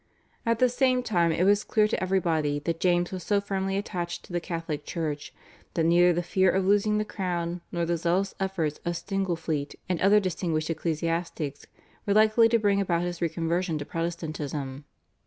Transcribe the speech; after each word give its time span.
At 0.47 0.57
the 0.57 0.67
same 0.67 1.03
time 1.03 1.31
it 1.31 1.43
was 1.43 1.63
clear 1.63 1.87
to 1.87 2.03
everybody, 2.03 2.57
that 2.57 2.79
James 2.79 3.11
was 3.11 3.21
so 3.21 3.39
firmly 3.39 3.77
attached 3.77 4.23
to 4.25 4.33
the 4.33 4.39
Catholic 4.41 4.83
Church 4.83 5.31
that 5.75 5.83
neither 5.83 6.11
the 6.11 6.23
fear 6.23 6.49
of 6.49 6.65
losing 6.65 6.97
the 6.97 7.05
crown 7.05 7.61
nor 7.71 7.85
the 7.85 7.97
zealous 7.97 8.33
efforts 8.39 8.79
of 8.83 8.95
Stillingfleet 8.97 9.75
and 9.87 10.01
other 10.01 10.19
distinguished 10.19 10.71
ecclesiastics 10.71 11.67
were 12.07 12.15
likely 12.15 12.49
to 12.49 12.57
bring 12.57 12.81
about 12.81 13.03
his 13.03 13.21
re 13.21 13.29
conversion 13.29 13.77
to 13.77 13.85
Protestantism. 13.85 14.85